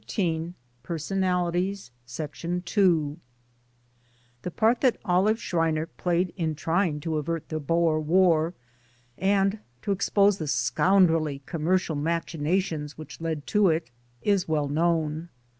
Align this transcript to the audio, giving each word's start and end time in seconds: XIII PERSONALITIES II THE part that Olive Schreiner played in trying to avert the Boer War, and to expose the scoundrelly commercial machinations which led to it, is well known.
XIII 0.09 0.55
PERSONALITIES 0.81 1.91
II 2.19 3.17
THE 4.41 4.49
part 4.55 4.81
that 4.81 4.97
Olive 5.05 5.39
Schreiner 5.39 5.85
played 5.85 6.33
in 6.35 6.55
trying 6.55 6.99
to 7.01 7.17
avert 7.17 7.49
the 7.49 7.59
Boer 7.59 7.99
War, 7.99 8.55
and 9.19 9.59
to 9.83 9.91
expose 9.91 10.39
the 10.39 10.47
scoundrelly 10.47 11.43
commercial 11.45 11.95
machinations 11.95 12.97
which 12.97 13.21
led 13.21 13.45
to 13.45 13.67
it, 13.69 13.91
is 14.23 14.47
well 14.47 14.67
known. 14.69 15.29